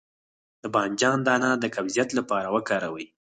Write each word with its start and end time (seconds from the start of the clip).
د 0.61 0.63
بانجان 0.75 1.19
دانه 1.27 1.49
د 1.57 1.65
قبضیت 1.75 2.09
لپاره 2.19 2.47
وکاروئ 2.55 3.05